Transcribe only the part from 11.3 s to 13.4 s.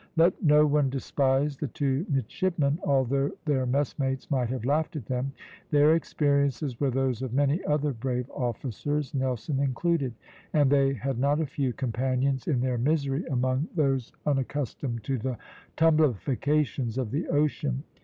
a few companions in their misery